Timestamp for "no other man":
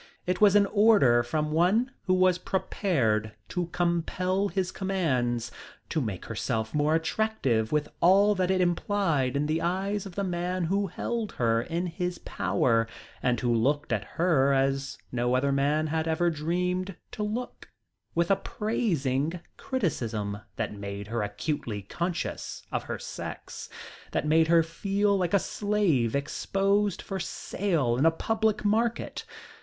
15.11-15.85